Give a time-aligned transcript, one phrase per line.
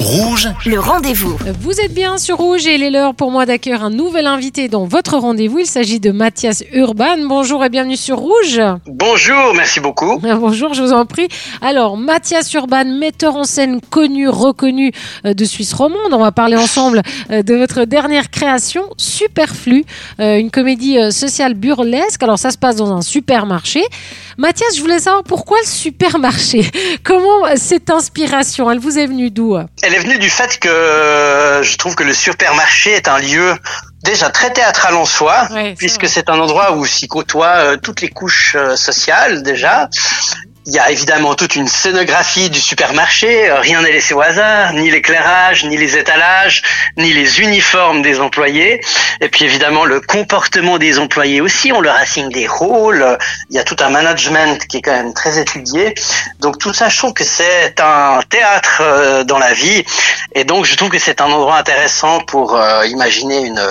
[0.00, 1.36] Rouge, Le rendez-vous.
[1.60, 4.66] Vous êtes bien sur Rouge et il est l'heure pour moi d'accueillir un nouvel invité
[4.66, 5.58] dans votre rendez-vous.
[5.58, 7.18] Il s'agit de Mathias Urban.
[7.28, 8.62] Bonjour et bienvenue sur Rouge.
[8.86, 10.18] Bonjour, merci beaucoup.
[10.22, 11.28] Bonjour, je vous en prie.
[11.60, 14.90] Alors, Mathias Urban, metteur en scène connu, reconnu
[15.26, 16.12] euh, de Suisse romande.
[16.12, 19.84] On va parler ensemble euh, de votre dernière création, Superflu,
[20.18, 22.22] euh, une comédie sociale burlesque.
[22.22, 23.82] Alors, ça se passe dans un supermarché.
[24.38, 26.64] Mathias, je voulais savoir pourquoi le supermarché?
[27.04, 28.70] Comment cette inspiration?
[28.70, 29.58] Elle vous est venue d'où?
[29.90, 33.56] Elle est venue du fait que euh, je trouve que le supermarché est un lieu
[34.04, 38.08] déjà très théâtral en soi, puisque c'est un endroit où s'y côtoient euh, toutes les
[38.08, 39.88] couches euh, sociales déjà.
[40.66, 44.74] Il y a évidemment toute une scénographie du supermarché, euh, rien n'est laissé au hasard,
[44.74, 46.62] ni l'éclairage, ni les étalages,
[46.98, 48.78] ni les uniformes des employés,
[49.22, 53.16] et puis évidemment le comportement des employés aussi, on leur assigne des rôles,
[53.48, 55.94] il y a tout un management qui est quand même très étudié,
[56.40, 59.82] donc tout ça je trouve que c'est un théâtre euh, dans la vie,
[60.34, 63.62] et donc je trouve que c'est un endroit intéressant pour euh, imaginer une,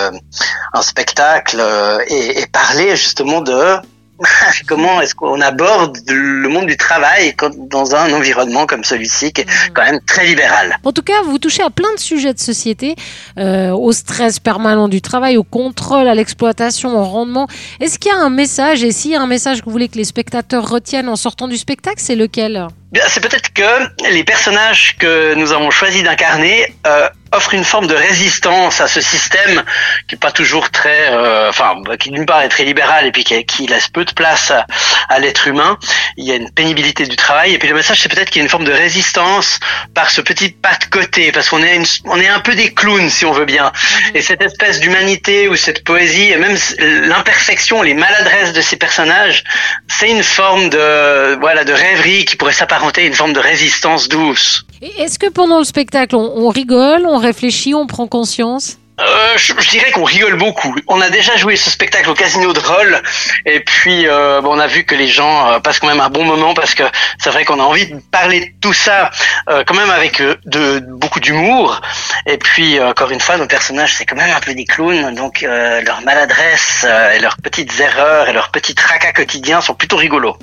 [0.73, 1.64] un spectacle
[2.08, 3.80] et parler justement de
[4.67, 9.48] comment est-ce qu'on aborde le monde du travail dans un environnement comme celui-ci qui est
[9.73, 10.78] quand même très libéral?
[10.84, 12.95] En tout cas, vous touchez à plein de sujets de société,
[13.38, 17.48] euh, au stress permanent du travail, au contrôle, à l'exploitation, au rendement.
[17.80, 19.89] Est-ce qu'il y a un message Et s'il y a un message que vous voulez
[19.89, 22.67] que les spectateurs retiennent en sortant du spectacle, c'est lequel?
[23.08, 27.94] C'est peut-être que les personnages que nous avons choisi d'incarner euh, offrent une forme de
[27.94, 29.64] résistance à ce système
[30.08, 33.12] qui est pas toujours très, euh, enfin, bah, qui d'une part est très libéral et
[33.12, 34.66] puis qui, qui laisse peu de place à,
[35.08, 35.78] à l'être humain.
[36.17, 37.54] Il y a une pénibilité du travail.
[37.54, 39.60] Et puis le message c'est peut-être qu'il y a une forme de résistance
[39.94, 42.73] par ce petit pas de côté parce qu'on est une- on est un peu des
[42.73, 43.72] clowns si on veut bien.
[44.16, 49.44] Et cette espèce d'humanité ou cette poésie et même l'imperfection, les maladresses de ces personnages,
[49.88, 54.66] c'est une forme de voilà de rêverie qui pourrait s'apparenter une forme de résistance douce.
[54.82, 58.78] Est-ce que pendant le spectacle, on rigole, on réfléchit, on prend conscience?
[59.00, 60.75] Euh, je, je dirais qu'on rigole beaucoup.
[60.88, 63.02] On a déjà joué ce spectacle au Casino de Roll
[63.45, 66.26] et puis euh, on a vu que les gens euh, passent quand même un bon
[66.26, 66.83] moment parce que
[67.17, 69.09] c'est vrai qu'on a envie de parler de tout ça
[69.49, 71.82] euh, quand même avec euh, de, beaucoup d'humour.
[72.26, 75.42] Et puis encore une fois, nos personnages c'est quand même un peu des clowns, donc
[75.42, 80.38] leurs maladresses euh, et leurs petites erreurs et leurs petits tracas quotidiens sont plutôt rigolos.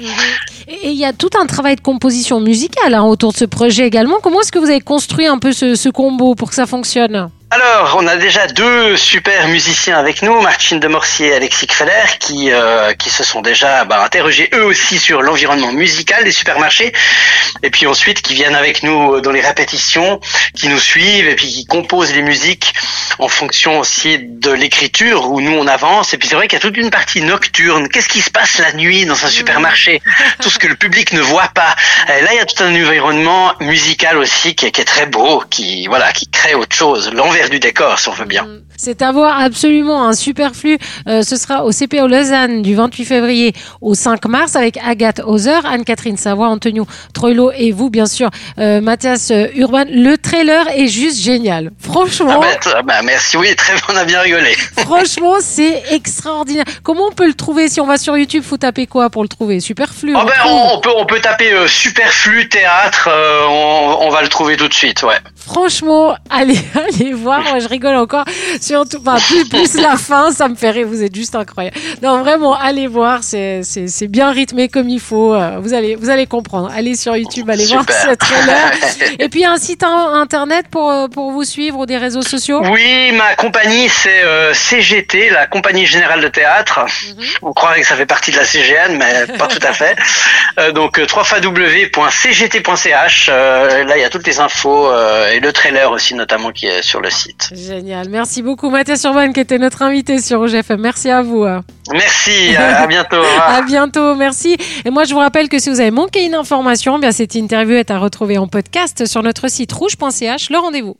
[0.69, 3.45] Et et il y a tout un travail de composition musicale hein, autour de ce
[3.45, 4.19] projet également.
[4.23, 7.31] Comment est-ce que vous avez construit un peu ce, ce combo pour que ça fonctionne?
[7.49, 12.19] Alors, on a déjà deux super musiciens avec nous, Martine de Morcier et Alexis Feller,
[12.19, 16.93] qui euh, qui se sont déjà bah, interrogés eux aussi sur l'environnement musical des supermarchés,
[17.63, 20.19] et puis ensuite qui viennent avec nous dans les répétitions,
[20.57, 22.75] qui nous suivent et puis qui composent les musiques
[23.21, 26.15] en fonction aussi de l'écriture où nous on avance.
[26.15, 27.89] Et puis c'est vrai qu'il y a toute une partie nocturne.
[27.89, 30.03] Qu'est-ce qui se passe la nuit dans un supermarché?
[30.43, 31.77] Tout ce que le public ne voit pas.
[32.09, 35.07] Et là, il y a tout un environnement musical aussi qui est, qui est très
[35.07, 38.47] beau, qui voilà, qui crée autre chose, l'envers du décor, si on veut bien.
[38.79, 40.79] C'est à voir absolument un superflu.
[41.09, 45.59] Euh, ce sera au CPO Lausanne du 28 février au 5 mars avec Agathe Hauser,
[45.65, 49.85] Anne-Catherine Savoie, Antonio Troilo et vous, bien sûr, euh, Mathias euh, Urban.
[49.91, 51.71] Le trailer est juste génial.
[51.73, 54.53] Ah Franchement, bah, t- ah bah, merci, oui, très on a bien rigolé.
[54.79, 56.65] franchement, c'est extraordinaire.
[56.83, 59.29] Comment on peut le trouver si on va sur YouTube Faut taper quoi pour le
[59.29, 59.61] trouver?
[59.61, 60.15] Superflu.
[60.15, 60.53] Oh on ben, trouve.
[60.53, 63.09] on, on peut on peut taper euh, superflu théâtre,
[63.49, 65.17] on, on va le trouver tout de suite, ouais.
[65.47, 67.41] Franchement, allez, allez voir.
[67.43, 68.25] Moi, je rigole encore.
[68.61, 70.87] Surtout, enfin, plus, plus la fin, ça me fait rire.
[70.89, 71.77] Vous êtes juste incroyable.
[72.03, 73.21] Non, vraiment, allez voir.
[73.23, 73.63] C'est,
[74.09, 75.35] bien rythmé comme il faut.
[75.35, 76.71] Euh, Vous allez, vous allez comprendre.
[76.77, 78.71] Allez sur YouTube, allez voir ce trailer.
[79.21, 82.61] Et puis, un site in- internet pour, euh, pour vous suivre ou des réseaux sociaux?
[82.65, 86.81] Oui, ma compagnie c'est euh, CGT, la Compagnie Générale de Théâtre.
[87.43, 89.97] On croirait que ça fait partie de la CGN, mais pas tout à fait.
[90.59, 90.99] Euh, donc
[91.97, 96.51] www.cgt.ch, euh, là il y a toutes les infos euh, et le trailer aussi notamment
[96.51, 97.51] qui est sur le site.
[97.53, 98.09] Génial.
[98.09, 100.81] Merci beaucoup, Mathias Urban, qui était notre invité sur Rouge FM.
[100.81, 101.45] Merci à vous.
[101.93, 103.23] Merci, à, à bientôt.
[103.47, 104.57] À bientôt, merci.
[104.85, 107.35] Et moi, je vous rappelle que si vous avez manqué une information, eh bien cette
[107.35, 110.51] interview est à retrouver en podcast sur notre site rouge.ch.
[110.51, 110.97] Le rendez-vous.